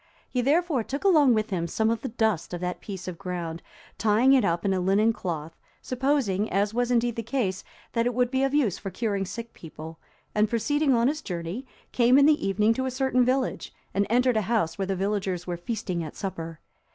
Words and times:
He 0.27 0.41
therefore 0.41 0.83
took 0.83 1.03
along 1.03 1.35
with 1.35 1.51
him 1.51 1.67
some 1.67 1.91
of 1.91 2.01
the 2.01 2.07
dust 2.09 2.55
of 2.55 2.61
that 2.61 2.81
piece 2.81 3.07
of 3.07 3.19
ground, 3.19 3.61
tying 3.99 4.33
it 4.33 4.43
up 4.43 4.65
in 4.65 4.73
a 4.73 4.79
linen 4.79 5.13
cloth, 5.13 5.55
supposing, 5.79 6.49
as 6.49 6.73
was 6.73 6.89
indeed 6.89 7.15
the 7.15 7.21
case, 7.21 7.63
that 7.93 8.07
it 8.07 8.15
would 8.15 8.31
be 8.31 8.41
of 8.41 8.51
use 8.51 8.79
for 8.79 8.89
curing 8.89 9.25
sick 9.25 9.53
people, 9.53 9.99
and 10.33 10.49
proceeding 10.49 10.95
on 10.95 11.07
his 11.07 11.21
journey, 11.21 11.67
came 11.91 12.17
in 12.17 12.25
the 12.25 12.43
evening 12.47 12.73
to 12.73 12.87
a 12.87 12.89
certain 12.89 13.23
village, 13.23 13.71
and 13.93 14.07
entered 14.09 14.37
a 14.37 14.41
house 14.49 14.75
where 14.75 14.87
the 14.87 14.95
villagers 14.95 15.45
were 15.45 15.55
feasting 15.55 16.03
at 16.03 16.15
supper. 16.15 16.59